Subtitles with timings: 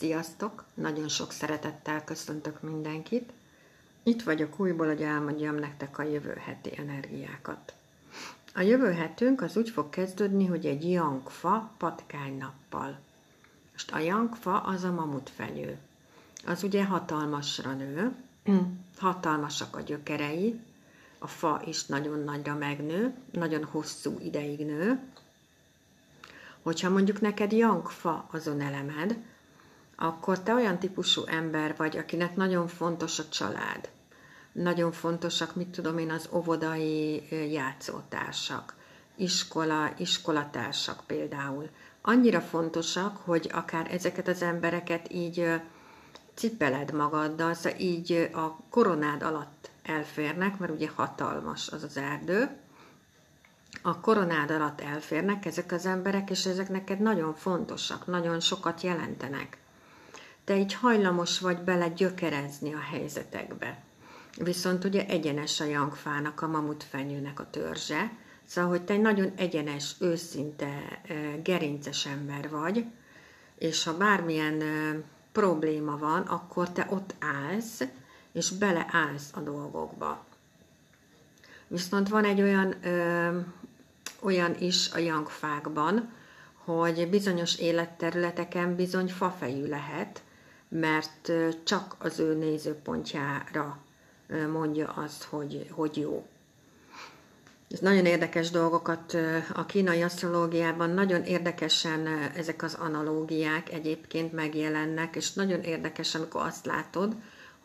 [0.00, 0.64] Sziasztok!
[0.74, 3.32] Nagyon sok szeretettel köszöntök mindenkit.
[4.02, 7.74] Itt vagyok újból, hogy elmondjam nektek a jövő heti energiákat.
[8.54, 11.70] A jövő hetünk az úgy fog kezdődni, hogy egy jankfa
[12.38, 12.98] nappal.
[13.72, 15.78] Most a jankfa az a mamutfenyő.
[16.46, 18.14] Az ugye hatalmasra nő,
[18.98, 20.60] hatalmasak a gyökerei,
[21.18, 25.00] a fa is nagyon nagyra megnő, nagyon hosszú ideig nő.
[26.62, 29.16] Hogyha mondjuk neked jankfa azon elemed,
[30.02, 33.88] akkor te olyan típusú ember vagy, akinek nagyon fontos a család.
[34.52, 38.74] Nagyon fontosak, mit tudom én, az óvodai játszótársak,
[39.16, 41.68] iskola, iskolatársak például.
[42.02, 45.60] Annyira fontosak, hogy akár ezeket az embereket így
[46.34, 52.56] cipeled magaddal, szóval így a koronád alatt elférnek, mert ugye hatalmas az az erdő,
[53.82, 59.58] a koronád alatt elférnek ezek az emberek, és ezek neked nagyon fontosak, nagyon sokat jelentenek
[60.50, 63.82] te így hajlamos vagy bele gyökerezni a helyzetekbe.
[64.36, 68.10] Viszont ugye egyenes a jangfának, a mamutfenyőnek a törzse,
[68.44, 71.00] szóval, hogy te egy nagyon egyenes, őszinte,
[71.42, 72.84] gerinces ember vagy,
[73.58, 74.62] és ha bármilyen
[75.32, 77.82] probléma van, akkor te ott állsz,
[78.32, 80.24] és beleállsz a dolgokba.
[81.66, 83.38] Viszont van egy olyan, ö,
[84.20, 86.12] olyan is a jangfákban,
[86.64, 90.22] hogy bizonyos életterületeken bizony fafejű lehet,
[90.70, 91.32] mert
[91.64, 93.78] csak az ő nézőpontjára
[94.52, 96.26] mondja azt, hogy, hogy jó.
[97.70, 99.16] Ez nagyon érdekes dolgokat
[99.54, 106.66] a kínai asztrológiában, nagyon érdekesen ezek az analógiák egyébként megjelennek, és nagyon érdekes, amikor azt
[106.66, 107.14] látod,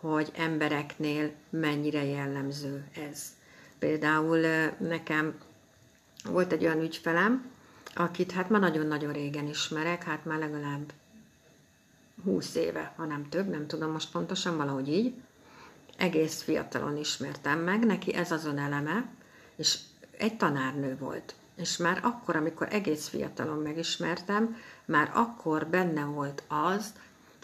[0.00, 3.22] hogy embereknél mennyire jellemző ez.
[3.78, 4.38] Például
[4.78, 5.34] nekem
[6.24, 7.50] volt egy olyan ügyfelem,
[7.94, 10.92] akit hát már nagyon-nagyon régen ismerek, hát már legalább
[12.24, 15.14] 20 éve, ha nem több, nem tudom most pontosan, valahogy így.
[15.96, 19.08] Egész fiatalon ismertem meg, neki ez azon eleme,
[19.56, 19.78] és
[20.18, 21.34] egy tanárnő volt.
[21.56, 26.92] És már akkor, amikor egész fiatalon megismertem, már akkor benne volt az,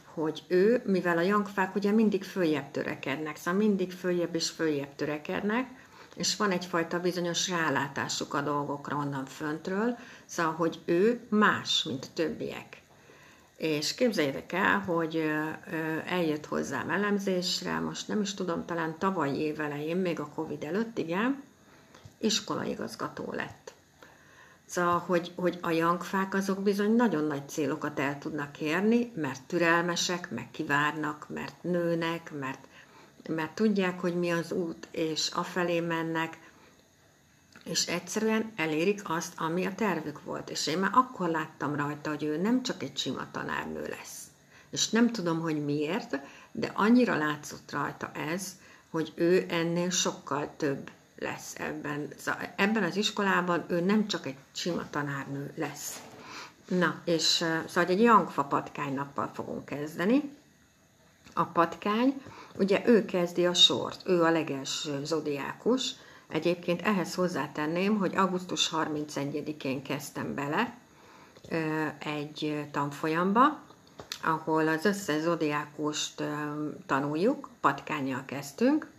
[0.05, 5.69] hogy ő, mivel a jangfák ugye mindig följebb törekednek, szóval mindig följebb és följebb törekednek,
[6.15, 12.83] és van egyfajta bizonyos rálátásuk a dolgokra onnan föntről, szóval, hogy ő más, mint többiek.
[13.57, 15.31] És képzeljétek el, hogy
[16.07, 20.99] eljött hozzám elemzésre, most nem is tudom, talán tavaly év elején, még a Covid előtt,
[20.99, 21.43] igen,
[22.19, 23.75] iskolaigazgató lett.
[24.67, 30.31] Szóval, hogy, hogy a jangfák azok bizony nagyon nagy célokat el tudnak érni, mert türelmesek,
[30.31, 32.67] meg kivárnak, mert nőnek, mert,
[33.29, 36.39] mert tudják, hogy mi az út, és afelé mennek,
[37.69, 40.51] és egyszerűen elérik azt, ami a tervük volt.
[40.51, 44.23] És én már akkor láttam rajta, hogy ő nem csak egy sima tanárnő lesz.
[44.71, 46.19] És nem tudom, hogy miért,
[46.53, 48.57] de annyira látszott rajta ez,
[48.91, 52.09] hogy ő ennél sokkal több lesz ebben.
[52.19, 56.01] Szóval ebben az iskolában ő nem csak egy sima tanárnő lesz.
[56.69, 60.31] Na, és szóval egy Jangfa patkány nappal fogunk kezdeni.
[61.35, 62.23] A patkány,
[62.59, 65.95] ugye ő kezdi a sort, ő a legelső zodiákus,
[66.29, 70.79] Egyébként ehhez hozzátenném, hogy augusztus 31-én kezdtem bele
[71.99, 73.61] egy tanfolyamba,
[74.25, 75.23] ahol az összes
[76.87, 78.91] tanuljuk, patkányjal kezdtünk,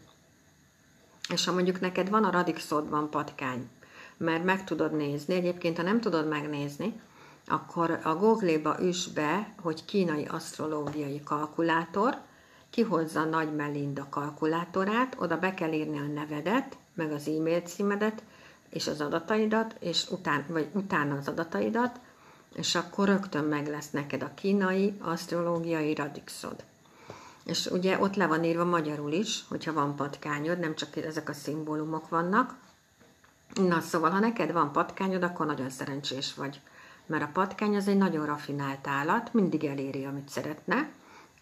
[1.30, 3.70] és ha mondjuk neked van a Radixodban patkány,
[4.18, 7.02] mert meg tudod nézni, egyébként ha nem tudod megnézni,
[7.48, 12.18] akkor a Google-ba üss be, hogy kínai asztrológiai kalkulátor,
[12.70, 18.24] kihozza Nagy Melinda kalkulátorát, oda be kell írni a nevedet, meg az e-mail címedet,
[18.70, 22.00] és az adataidat, és után, vagy utána az adataidat,
[22.56, 26.64] és akkor rögtön meg lesz neked a kínai asztrológiai radixod.
[27.44, 31.34] És ugye ott le van írva magyarul is, hogyha van patkányod, nem csak ezek a
[31.34, 32.56] szimbólumok vannak.
[33.54, 36.60] Na szóval, ha neked van patkányod, akkor nagyon szerencsés vagy.
[37.06, 40.90] Mert a patkány az egy nagyon rafinált állat, mindig eléri, amit szeretne.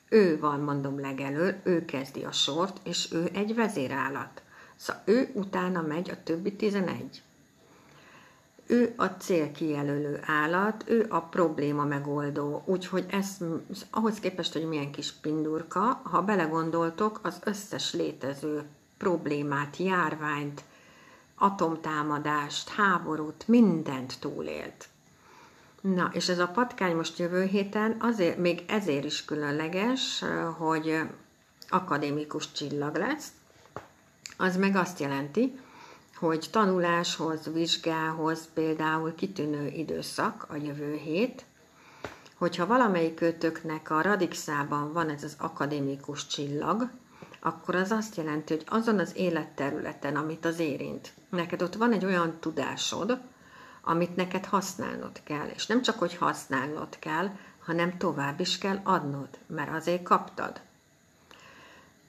[0.10, 4.42] Ő van, mondom, legelő, ő kezdi a sort, és ő egy vezérállat.
[4.76, 7.22] Szóval ő utána megy a többi 11.
[8.68, 12.62] Ő a célkijelölő állat, ő a probléma megoldó.
[12.66, 13.38] Úgyhogy ez,
[13.90, 18.64] ahhoz képest, hogy milyen kis pindurka, ha belegondoltok, az összes létező
[18.98, 20.64] problémát, járványt,
[21.36, 24.88] atomtámadást, háborút, mindent túlélt.
[25.82, 30.24] Na, és ez a patkány most jövő héten azért, még ezért is különleges,
[30.58, 31.02] hogy
[31.70, 33.28] akadémikus csillag lesz,
[34.38, 35.60] az meg azt jelenti,
[36.16, 41.46] hogy tanuláshoz, vizsgához például kitűnő időszak a jövő hét,
[42.38, 46.90] hogyha valamelyik kötöknek a radixában van ez az akadémikus csillag,
[47.40, 52.06] akkor az azt jelenti, hogy azon az életterületen, amit az érint, neked ott van egy
[52.06, 53.20] olyan tudásod,
[53.82, 55.48] amit neked használnod kell.
[55.56, 57.30] És nem csak, hogy használnod kell,
[57.66, 60.62] hanem tovább is kell adnod, mert azért kaptad.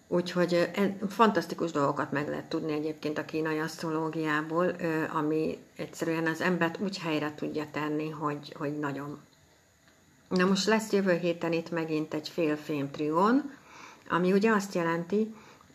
[0.08, 0.70] Úgyhogy
[1.08, 4.76] fantasztikus dolgokat meg lehet tudni egyébként a kínai asztrológiából,
[5.12, 9.20] ami egyszerűen az embert úgy helyre tudja tenni, hogy, hogy nagyon.
[10.28, 13.52] Na most lesz jövő héten itt megint egy félfém trión,
[14.10, 15.34] ami ugye azt jelenti,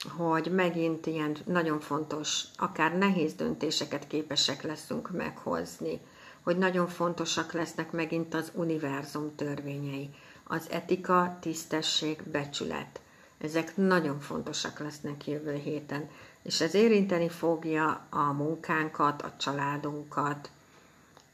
[0.10, 6.00] hogy megint ilyen nagyon fontos, akár nehéz döntéseket képesek leszünk meghozni,
[6.42, 10.10] hogy nagyon fontosak lesznek megint az univerzum törvényei,
[10.44, 13.01] az etika, tisztesség, becsület.
[13.42, 16.10] Ezek nagyon fontosak lesznek jövő héten,
[16.42, 20.50] és ez érinteni fogja a munkánkat, a családunkat,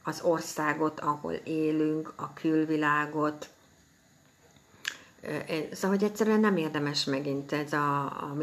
[0.02, 3.48] az országot, ahol élünk, a külvilágot,
[5.72, 8.36] Szóval, hogy egyszerűen nem érdemes megint ez a, a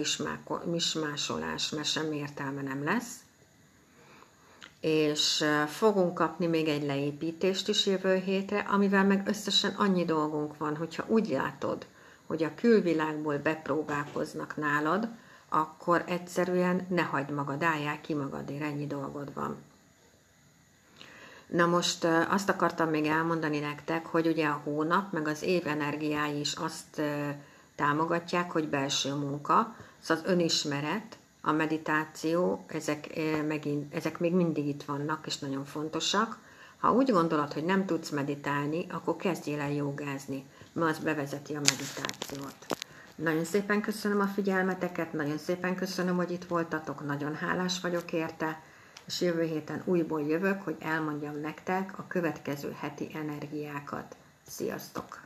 [0.65, 3.15] mismásolás, mert semmi értelme nem lesz.
[4.79, 10.75] És fogunk kapni még egy leépítést is jövő hétre, amivel meg összesen annyi dolgunk van,
[10.75, 11.85] hogyha úgy látod,
[12.25, 15.07] hogy a külvilágból bepróbálkoznak nálad,
[15.49, 19.55] akkor egyszerűen ne hagyd magad, álljál ki magadért, ennyi dolgod van.
[21.47, 26.39] Na most azt akartam még elmondani nektek, hogy ugye a hónap, meg az év energiái
[26.39, 27.01] is azt
[27.75, 34.83] támogatják, hogy belső munka, szóval az önismeret, a meditáció, ezek, megint, ezek még mindig itt
[34.83, 36.37] vannak, és nagyon fontosak.
[36.77, 40.45] Ha úgy gondolod, hogy nem tudsz meditálni, akkor kezdjél el jogázni,
[40.75, 42.55] mert az bevezeti a meditációt.
[43.15, 48.61] Nagyon szépen köszönöm a figyelmeteket, nagyon szépen köszönöm, hogy itt voltatok, nagyon hálás vagyok érte
[49.05, 54.15] és jövő héten újból jövök, hogy elmondjam nektek a következő heti energiákat.
[54.47, 55.24] Sziasztok!